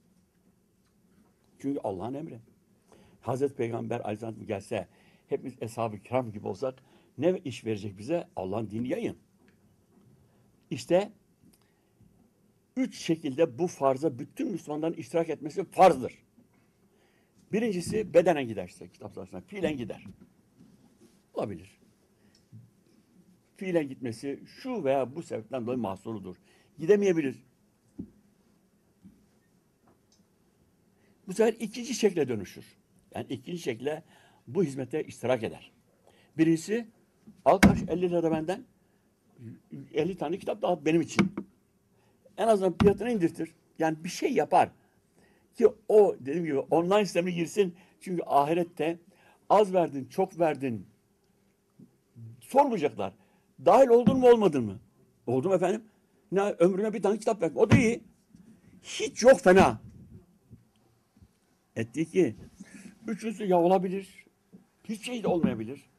Çünkü 1.60 1.80
Allah'ın 1.84 2.14
emri. 2.14 2.40
Hazreti 3.22 3.56
Peygamber 3.56 4.00
Aleyhisselam 4.00 4.46
gelse, 4.48 4.88
hepimiz 5.30 5.54
eshab-ı 5.62 6.00
kiram 6.00 6.32
gibi 6.32 6.48
olsak 6.48 6.84
ne 7.18 7.42
iş 7.46 7.66
verecek 7.66 7.98
bize? 7.98 8.28
Allah'ın 8.36 8.70
dini 8.70 8.88
yayın. 8.88 9.18
İşte 10.70 11.12
üç 12.78 12.98
şekilde 12.98 13.60
bu 13.60 13.68
farza 13.68 14.20
bütün 14.20 14.52
Müslümanların 14.52 14.94
iştirak 14.94 15.30
etmesi 15.30 15.64
farzdır. 15.64 16.14
Birincisi 17.52 18.14
bedenen 18.14 18.48
gider 18.48 18.68
işte 18.68 18.90
kitap 18.90 19.14
savaşına. 19.14 19.42
Fiilen 19.42 19.78
gider. 19.78 20.04
Olabilir. 21.34 21.80
Fiilen 23.58 23.90
gitmesi 23.90 24.40
şu 24.46 24.84
veya 24.84 25.16
bu 25.16 25.24
sebepten 25.24 25.66
dolayı 25.66 25.80
mahsuludur. 25.80 26.36
Gidemeyebilir. 26.78 27.44
Bu 31.28 31.34
sefer 31.34 31.54
ikinci 31.60 31.94
şekle 31.94 32.28
dönüşür. 32.28 32.66
Yani 33.16 33.26
ikinci 33.30 33.60
şekle 33.60 34.04
bu 34.48 34.64
hizmete 34.64 35.04
iştirak 35.04 35.44
eder. 35.44 35.72
Birincisi 36.38 36.88
al 37.46 37.58
karşı 37.58 37.86
50 37.86 38.10
lira 38.12 38.32
benden 38.32 38.64
50 39.94 40.18
tane 40.18 40.38
kitap 40.38 40.62
dağıt 40.62 40.86
benim 40.86 41.02
için. 41.02 41.32
En 42.38 42.48
azından 42.48 42.76
fiyatını 42.82 43.12
indirtir. 43.12 43.52
Yani 43.80 44.04
bir 44.04 44.10
şey 44.10 44.34
yapar. 44.34 44.70
Ki 45.56 45.68
o 45.88 46.16
dediğim 46.20 46.46
gibi 46.46 46.60
online 46.60 47.06
sisteme 47.06 47.32
girsin. 47.32 47.76
Çünkü 48.02 48.24
ahirette 48.26 49.00
az 49.50 49.74
verdin, 49.74 50.06
çok 50.06 50.40
verdin. 50.40 50.88
Sormayacaklar. 52.40 53.14
Dahil 53.66 53.88
oldun 53.88 54.20
mu 54.20 54.30
olmadın 54.30 54.64
mı? 54.64 54.80
Oldum 55.28 55.54
efendim. 55.54 55.84
Ne, 56.32 56.42
ömrüne 56.42 56.94
bir 56.94 57.02
tane 57.02 57.18
kitap 57.18 57.42
ver. 57.42 57.52
O 57.56 57.72
da 57.72 57.78
iyi. 57.78 58.04
Hiç 58.84 59.24
yok 59.24 59.40
fena. 59.40 59.82
Etti 61.76 62.10
ki 62.12 62.36
üçüncüsü 63.08 63.46
ya 63.46 63.60
olabilir. 63.60 64.26
Hiç 64.84 65.06
şey 65.06 65.24
de 65.24 65.28
olmayabilir. 65.28 65.90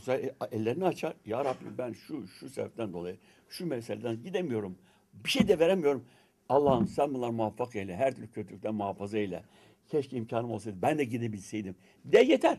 Sefer 0.00 0.30
ellerini 0.52 0.84
açar. 0.84 1.14
Ya 1.26 1.44
Rabbi 1.44 1.78
ben 1.78 1.92
şu 1.92 2.26
şu 2.26 2.48
sebepten 2.48 2.92
dolayı 2.92 3.16
şu 3.48 3.66
meseleden 3.66 4.22
gidemiyorum. 4.22 4.78
Bir 5.24 5.30
şey 5.30 5.48
de 5.48 5.58
veremiyorum. 5.58 6.04
Allah'ım 6.48 6.88
sen 6.88 7.14
bunları 7.14 7.32
muvaffak 7.32 7.76
eyle. 7.76 7.96
Her 7.96 8.14
türlü 8.14 8.30
kötülükten 8.30 8.74
muhafaza 8.74 9.18
eyle. 9.18 9.44
Keşke 9.88 10.16
imkanım 10.16 10.50
olsaydı. 10.50 10.82
Ben 10.82 10.98
de 10.98 11.04
gidebilseydim. 11.04 11.76
De 12.04 12.18
yeter. 12.18 12.58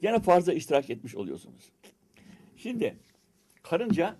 Gene 0.00 0.20
farza 0.20 0.52
iştirak 0.52 0.90
etmiş 0.90 1.14
oluyorsunuz. 1.14 1.72
Şimdi 2.56 2.98
karınca 3.62 4.16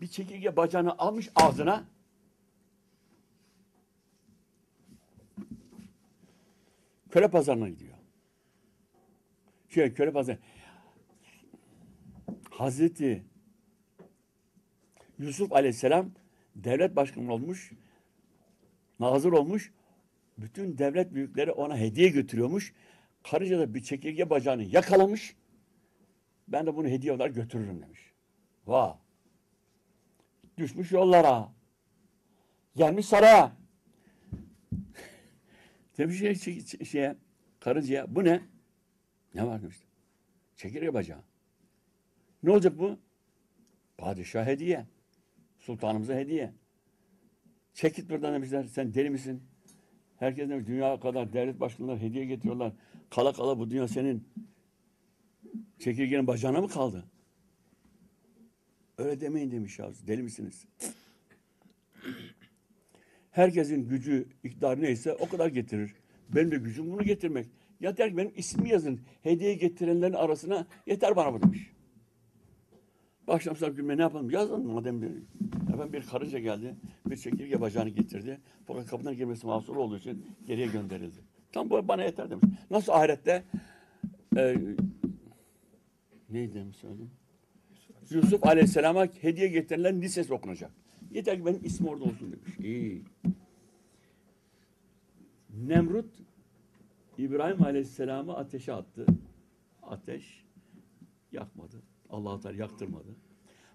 bir 0.00 0.06
çekirge 0.06 0.56
bacağını 0.56 0.98
almış 0.98 1.30
ağzına 1.34 1.84
köle 7.10 7.30
pazarına 7.30 7.68
gidiyor. 7.68 7.99
Şöyle 9.70 9.94
köle 9.94 10.12
pazarı. 10.12 10.38
Hazreti 12.50 13.24
Yusuf 15.18 15.52
Aleyhisselam 15.52 16.10
devlet 16.56 16.96
başkanı 16.96 17.32
olmuş, 17.32 17.72
nazır 19.00 19.32
olmuş. 19.32 19.72
Bütün 20.38 20.78
devlet 20.78 21.14
büyükleri 21.14 21.52
ona 21.52 21.76
hediye 21.78 22.08
götürüyormuş. 22.08 22.74
Karınca 23.30 23.58
da 23.58 23.74
bir 23.74 23.82
çekirge 23.82 24.30
bacağını 24.30 24.62
yakalamış. 24.62 25.36
Ben 26.48 26.66
de 26.66 26.76
bunu 26.76 26.88
hediye 26.88 27.12
olarak 27.12 27.34
götürürüm 27.34 27.82
demiş. 27.82 28.00
Vah. 28.66 28.98
Düşmüş 30.58 30.92
yollara. 30.92 31.52
Gelmiş 32.76 33.06
saraya. 33.06 33.52
Demiş 35.98 36.18
şey, 36.18 36.34
şey, 36.34 36.60
şeye, 36.84 37.16
karıncaya 37.60 38.14
bu 38.14 38.24
ne? 38.24 38.40
Ne 39.34 39.46
var 39.46 39.62
demiş. 39.62 39.76
Çekirge 40.56 40.94
bacağı. 40.94 41.22
Ne 42.42 42.50
olacak 42.50 42.78
bu? 42.78 42.98
Padişah 43.98 44.46
hediye. 44.46 44.86
Sultanımıza 45.58 46.14
hediye. 46.14 46.52
Çek 47.74 47.96
git 47.96 48.10
buradan 48.10 48.34
demişler. 48.34 48.64
Sen 48.64 48.94
deli 48.94 49.10
misin? 49.10 49.42
Herkes 50.16 50.48
demiş 50.48 50.66
dünya 50.66 51.00
kadar 51.00 51.32
devlet 51.32 51.60
başkanları 51.60 51.98
hediye 51.98 52.24
getiriyorlar. 52.24 52.72
Kala 53.10 53.32
kala 53.32 53.58
bu 53.58 53.70
dünya 53.70 53.88
senin 53.88 54.28
çekirgenin 55.78 56.26
bacağına 56.26 56.60
mı 56.60 56.68
kaldı? 56.68 57.04
Öyle 58.98 59.20
demeyin 59.20 59.50
demiş 59.50 59.78
ya. 59.78 59.90
Deli 60.06 60.22
misiniz? 60.22 60.64
Herkesin 63.30 63.88
gücü, 63.88 64.28
iktidarı 64.44 64.82
neyse 64.82 65.12
o 65.12 65.28
kadar 65.28 65.48
getirir. 65.48 65.94
Benim 66.28 66.50
de 66.50 66.56
gücüm 66.56 66.92
bunu 66.92 67.02
getirmek. 67.02 67.46
Yeter 67.80 68.10
ki 68.10 68.16
benim 68.16 68.32
ismi 68.36 68.68
yazın. 68.68 69.00
Hediye 69.22 69.54
getirenlerin 69.54 70.12
arasına 70.12 70.66
yeter 70.86 71.16
bana 71.16 71.34
bu 71.34 71.42
demiş. 71.42 71.70
Başlamışlar 73.26 73.68
gülmeye 73.68 73.96
ne 73.96 74.02
yapalım? 74.02 74.30
Yazın 74.30 74.66
madem 74.66 75.02
bir. 75.02 75.10
Efendim 75.74 75.92
bir 75.92 76.02
karınca 76.02 76.38
geldi. 76.38 76.74
Bir 77.06 77.16
çekirge 77.16 77.60
bacağını 77.60 77.88
getirdi. 77.88 78.40
Fakat 78.66 78.86
kapıdan 78.86 79.16
girmesi 79.16 79.46
mahsur 79.46 79.76
olduğu 79.76 79.96
için 79.96 80.26
geriye 80.46 80.66
gönderildi. 80.66 81.18
Tam 81.52 81.70
bu 81.70 81.88
bana 81.88 82.04
yeter 82.04 82.30
demiş. 82.30 82.44
Nasıl 82.70 82.92
ahirette 82.92 83.44
e, 84.36 84.56
neydi 86.30 86.54
demiş 86.54 86.76
söyledim? 86.76 87.10
Yusuf 88.10 88.46
Aleyhisselam'a 88.46 89.06
hediye 89.20 89.48
getirilen 89.48 90.02
lisesi 90.02 90.34
okunacak. 90.34 90.70
Yeter 91.10 91.38
ki 91.38 91.46
benim 91.46 91.64
ismim 91.64 91.88
orada 91.88 92.04
olsun 92.04 92.32
demiş. 92.32 92.58
İyi. 92.58 93.02
Nemrut 95.66 96.10
İbrahim 97.20 97.62
Aleyhisselam'ı 97.62 98.36
ateşe 98.36 98.72
attı. 98.72 99.06
Ateş 99.82 100.44
yakmadı. 101.32 101.82
Allah-u 102.10 102.40
Teala 102.40 102.56
yaktırmadı. 102.56 103.16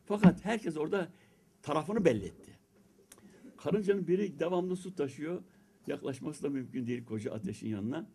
Fakat 0.05 0.45
herkes 0.45 0.77
orada 0.77 1.07
tarafını 1.61 2.05
belli 2.05 2.25
etti. 2.25 2.51
Karıncanın 3.57 4.07
biri 4.07 4.39
devamlı 4.39 4.75
su 4.75 4.95
taşıyor. 4.95 5.43
Yaklaşması 5.87 6.43
da 6.43 6.49
mümkün 6.49 6.87
değil 6.87 7.05
koca 7.05 7.33
ateşin 7.33 7.69
yanına. 7.69 8.07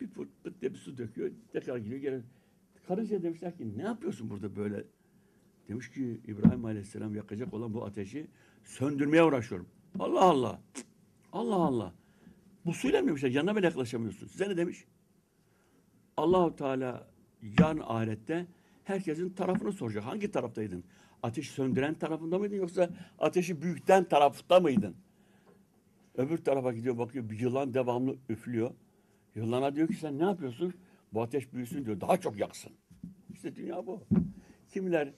Bir 0.00 0.08
pıt 0.10 0.28
pıt 0.44 0.60
diye 0.60 0.72
bir 0.72 0.78
su 0.78 0.98
döküyor. 0.98 1.30
Tekrar 1.52 1.76
geliyor. 1.76 2.00
Geri. 2.00 2.22
Karınca 2.88 3.22
demişler 3.22 3.56
ki 3.56 3.78
ne 3.78 3.82
yapıyorsun 3.82 4.30
burada 4.30 4.56
böyle? 4.56 4.84
Demiş 5.68 5.90
ki 5.90 6.20
İbrahim 6.26 6.64
Aleyhisselam 6.64 7.14
yakacak 7.14 7.54
olan 7.54 7.74
bu 7.74 7.84
ateşi 7.84 8.26
söndürmeye 8.64 9.24
uğraşıyorum. 9.24 9.66
Allah 9.98 10.22
Allah. 10.22 10.60
Allah 11.32 11.54
Allah. 11.54 11.94
Bu 12.68 12.74
suyla 12.74 13.02
mı 13.02 13.08
demişler? 13.08 13.30
Yanına 13.30 13.56
bile 13.56 13.66
yaklaşamıyorsun. 13.66 14.26
Size 14.26 14.48
ne 14.48 14.56
demiş? 14.56 14.84
Allahu 16.16 16.56
Teala 16.56 17.08
yarın 17.58 17.82
ahirette 17.86 18.46
herkesin 18.84 19.30
tarafını 19.30 19.72
soracak. 19.72 20.04
Hangi 20.04 20.30
taraftaydın? 20.30 20.84
Ateşi 21.22 21.52
söndüren 21.52 21.94
tarafında 21.94 22.38
mıydın 22.38 22.56
yoksa 22.56 22.90
ateşi 23.18 23.62
büyükten 23.62 24.04
tarafta 24.04 24.60
mıydın? 24.60 24.96
Öbür 26.14 26.38
tarafa 26.38 26.72
gidiyor 26.72 26.98
bakıyor 26.98 27.30
bir 27.30 27.40
yılan 27.40 27.74
devamlı 27.74 28.16
üflüyor. 28.28 28.70
Yılana 29.34 29.74
diyor 29.74 29.88
ki 29.88 29.94
sen 29.94 30.18
ne 30.18 30.24
yapıyorsun? 30.24 30.74
Bu 31.12 31.22
ateş 31.22 31.52
büyüsün 31.52 31.84
diyor. 31.84 32.00
Daha 32.00 32.16
çok 32.16 32.38
yaksın. 32.38 32.72
İşte 33.32 33.56
dünya 33.56 33.86
bu. 33.86 34.02
Kimiler 34.68 35.12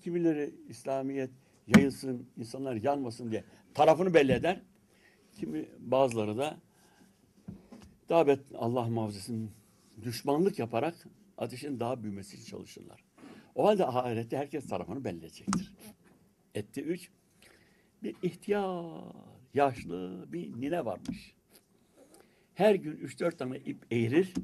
kimileri 0.00 0.54
İslamiyet 0.68 1.30
yayılsın, 1.76 2.26
insanlar 2.36 2.74
yanmasın 2.74 3.30
diye 3.30 3.44
tarafını 3.74 4.14
belli 4.14 4.32
eder. 4.32 4.62
Kimi 5.34 5.68
bazıları 5.78 6.38
da 6.38 6.58
daha 8.12 8.26
bet 8.26 8.40
Allah 8.54 8.88
muhafaza 8.88 9.32
düşmanlık 10.02 10.58
yaparak 10.58 11.06
ateşin 11.38 11.80
daha 11.80 12.02
büyümesi 12.02 12.36
için 12.36 12.44
çalışırlar. 12.44 13.04
O 13.54 13.66
halde 13.66 13.86
ahirette 13.86 14.36
herkes 14.36 14.68
tarafını 14.68 15.04
belli 15.04 15.18
edecektir. 15.18 15.72
Etti 16.54 16.82
üç. 16.82 17.10
Bir 18.02 18.16
ihtiyar, 18.22 19.04
yaşlı 19.54 20.26
bir 20.32 20.60
nine 20.60 20.84
varmış. 20.84 21.34
Her 22.54 22.74
gün 22.74 22.96
üç 22.96 23.20
dört 23.20 23.38
tane 23.38 23.58
ip 23.58 23.86
eğirir, 23.90 24.34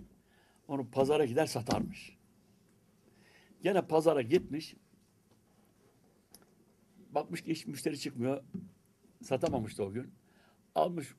onu 0.68 0.90
pazara 0.90 1.24
gider 1.24 1.46
satarmış. 1.46 2.16
Gene 3.62 3.82
pazara 3.82 4.22
gitmiş, 4.22 4.74
bakmış 7.10 7.42
ki 7.42 7.50
hiç 7.50 7.66
müşteri 7.66 7.98
çıkmıyor, 7.98 8.42
satamamıştı 9.22 9.84
o 9.84 9.92
gün. 9.92 10.12
Almış 10.74 11.14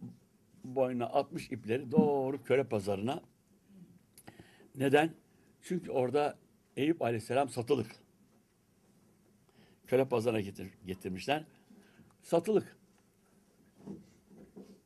boynuna 0.63 1.05
atmış 1.05 1.51
ipleri 1.51 1.91
doğru 1.91 2.43
köle 2.43 2.63
pazarına. 2.63 3.21
Neden? 4.75 5.13
Çünkü 5.61 5.91
orada 5.91 6.37
Eyüp 6.77 7.01
Aleyhisselam 7.01 7.49
satılık. 7.49 7.91
Köle 9.87 10.05
pazarına 10.05 10.41
getir, 10.41 10.67
getirmişler. 10.85 11.43
Satılık. 12.21 12.77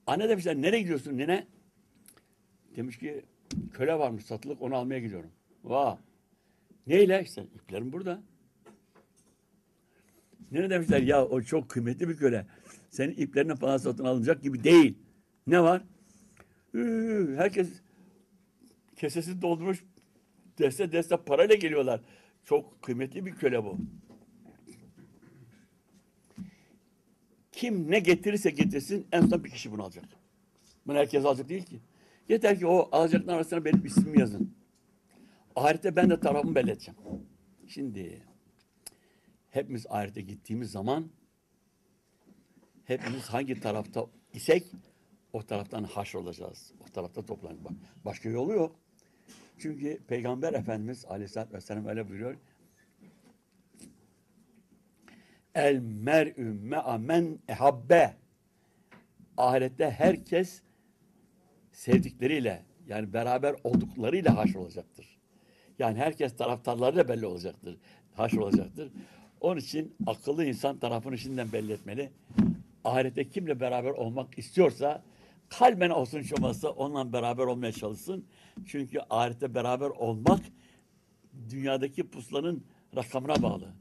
Anne 0.08 0.30
demişler 0.30 0.56
nereye 0.56 0.82
gidiyorsun 0.82 1.18
nene? 1.18 1.48
Demiş 2.76 2.98
ki 2.98 3.26
köle 3.74 4.00
varmış 4.00 4.26
satılık 4.26 4.62
onu 4.62 4.76
almaya 4.76 5.00
gidiyorum. 5.00 5.32
Vah. 5.64 5.98
Neyle? 6.88 7.24
İşte 7.24 7.44
iplerim 7.56 7.94
burada. 7.94 8.22
Nene 10.52 10.70
demişler 10.70 11.02
ya 11.02 11.26
o 11.26 11.42
çok 11.42 11.70
kıymetli 11.70 12.10
bir 12.10 12.18
köle. 12.18 12.46
Senin 12.90 13.16
iplerine 13.16 13.56
falan 13.56 13.78
satın 13.78 14.06
alınacak 14.06 14.44
gibi 14.44 14.64
değil. 14.64 14.98
Ne 15.48 15.64
var? 15.64 15.82
Üü, 16.74 17.36
herkes 17.38 17.70
kesesini 18.96 19.42
doldurmuş 19.42 19.84
deste 20.58 20.92
deste 20.92 21.18
parayla 21.18 21.56
geliyorlar. 21.56 22.02
Çok 22.44 22.82
kıymetli 22.82 23.26
bir 23.26 23.36
köle 23.36 23.64
bu. 23.64 23.78
Kim 27.52 27.92
ne 27.92 28.00
getirirse 28.00 28.50
getirsin 28.50 29.08
en 29.12 29.22
son 29.26 29.44
bir 29.44 29.50
kişi 29.50 29.72
bunu 29.72 29.84
alacak. 29.84 30.06
Bunu 30.88 30.98
herkes 30.98 31.26
alacak 31.26 31.50
değil 31.50 31.66
ki. 31.66 31.80
Yeter 32.30 32.60
ki 32.60 32.68
o 32.68 32.90
alacakların 32.92 33.38
arasına 33.38 33.66
benim 33.66 33.86
ismimi 33.86 34.20
yazın. 34.20 34.56
Ahirette 35.56 35.96
ben 35.96 36.10
de 36.10 36.20
tarafımı 36.20 36.56
belli 36.56 36.72
edeceğim. 36.72 37.00
Şimdi 37.68 38.22
hepimiz 39.50 39.86
ahirete 39.90 40.22
gittiğimiz 40.22 40.72
zaman 40.72 41.10
hepimiz 42.86 43.26
hangi 43.26 43.60
tarafta 43.60 44.06
isek 44.34 44.72
o 45.34 45.44
taraftan 45.44 45.84
haşr 45.84 46.16
olacağız. 46.16 46.74
O 46.80 46.92
tarafta 46.92 47.26
toplanacağız. 47.26 47.66
Başka 48.06 48.30
yolu 48.30 48.54
yok. 48.54 48.76
Çünkü 49.58 50.00
Peygamber 50.08 50.54
Efendimiz 50.54 51.06
Aleyhisselatü 51.06 51.54
Vesselam 51.54 51.86
öyle 51.86 52.10
buyuruyor. 52.10 52.36
El 55.56 55.80
mer'ü 55.80 56.54
me'a 56.54 56.98
men 56.98 57.40
ehabbe. 57.48 58.14
Ahirette 59.38 59.92
herkes 59.92 60.62
sevdikleriyle 61.72 62.66
yani 62.88 63.14
beraber 63.14 63.56
olduklarıyla 63.64 64.38
haşr 64.38 64.56
olacaktır. 64.56 65.20
Yani 65.80 65.98
herkes 65.98 66.38
taraftarlarıyla 66.38 67.08
belli 67.08 67.26
olacaktır. 67.26 67.78
Haşr 68.14 68.38
olacaktır. 68.38 68.92
Onun 69.42 69.60
için 69.60 69.96
akıllı 70.08 70.46
insan 70.46 70.80
tarafını 70.80 71.18
şimdiden 71.18 71.52
belli 71.52 71.74
etmeli. 71.74 72.12
Ahirette 72.84 73.30
kimle 73.30 73.60
beraber 73.60 73.90
olmak 73.90 74.38
istiyorsa 74.38 75.04
kalben 75.50 75.90
olsun 75.90 76.24
olmazsa 76.38 76.70
onunla 76.70 77.14
beraber 77.14 77.44
olmaya 77.44 77.72
çalışsın. 77.72 78.26
Çünkü 78.66 79.00
ahirette 79.10 79.56
beraber 79.56 79.90
olmak 79.90 80.40
dünyadaki 81.50 82.10
puslanın 82.10 82.64
rakamına 82.96 83.44
bağlı. 83.44 83.74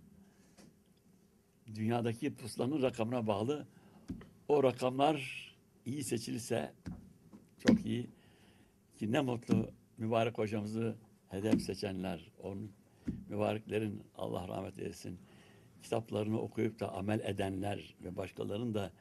Dünyadaki 1.74 2.34
puslanın 2.34 2.82
rakamına 2.82 3.26
bağlı. 3.26 3.66
O 4.48 4.62
rakamlar 4.62 5.48
iyi 5.86 6.04
seçilirse 6.04 6.72
çok 7.68 7.86
iyi. 7.86 8.10
Ki 8.98 9.12
ne 9.12 9.20
mutlu 9.20 9.70
mübarek 9.98 10.38
hocamızı 10.38 10.96
hedef 11.28 11.62
seçenler, 11.62 12.30
onun 12.42 12.72
mübareklerin 13.28 14.02
Allah 14.14 14.48
rahmet 14.48 14.78
eylesin 14.78 15.18
kitaplarını 15.82 16.40
okuyup 16.40 16.80
da 16.80 16.92
amel 16.94 17.20
edenler 17.20 17.94
ve 18.04 18.16
başkalarının 18.16 18.74
da 18.74 18.92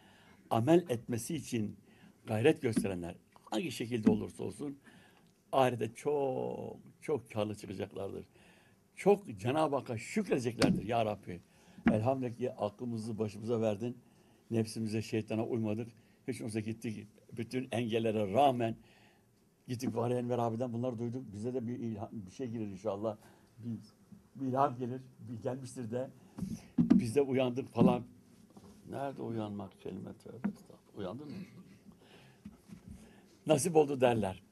amel 0.50 0.86
etmesi 0.90 1.36
için 1.36 1.78
gayret 2.26 2.62
gösterenler 2.62 3.16
hangi 3.52 3.72
şekilde 3.72 4.12
olursa 4.12 4.44
olsun 4.44 4.78
ahirete 5.52 5.94
çok 5.94 6.78
çok 7.02 7.32
karlı 7.32 7.56
çıkacaklardır. 7.56 8.26
Çok 8.96 9.40
Cenab-ı 9.40 9.76
Hakk'a 9.76 9.98
şükredeceklerdir 9.98 10.84
ya 10.84 11.06
Rabbi. 11.06 11.42
Elhamdülillah 11.92 12.56
aklımızı 12.58 13.20
başımıza 13.20 13.62
verdin. 13.62 13.98
Nefsimize, 14.52 15.02
şeytana 15.02 15.46
uymadık. 15.46 15.88
Hiç 16.28 16.42
olsa 16.42 16.60
gittik. 16.60 17.08
Bütün 17.38 17.68
engellere 17.72 18.34
rağmen 18.34 18.76
gittik 19.68 19.94
Fahri 19.94 20.14
Enver 20.14 20.38
abiden 20.38 20.74
bunları 20.74 21.00
duyduk. 21.00 21.34
Bize 21.34 21.54
de 21.54 21.68
bir, 21.68 21.80
ilham, 21.80 22.10
bir 22.12 22.32
şey 22.32 22.48
gelir 22.48 22.68
inşallah. 22.68 23.18
Bir, 23.58 23.80
bir 24.36 24.48
ilham 24.48 24.78
gelir. 24.78 25.02
Bir 25.20 25.42
gelmiştir 25.42 25.92
de. 25.92 26.10
Biz 26.80 27.16
de 27.16 27.22
uyandık 27.22 27.70
falan. 27.70 28.04
Nerede 28.90 29.22
uyanmak 29.22 29.82
kelime 29.82 30.14
tövbe 30.14 30.48
estağfurullah. 30.48 30.98
Uyandın 30.98 31.28
mı? 31.28 31.34
Nasip 33.48 33.76
oldu 33.76 34.02
derler. 34.02 34.44